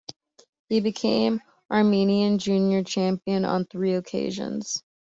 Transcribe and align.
He 0.67 0.79
became 0.79 1.41
Armenian 1.69 2.39
junior 2.39 2.83
champion 2.83 3.45
on 3.45 3.65
three 3.65 3.93
occasions. 3.93 4.81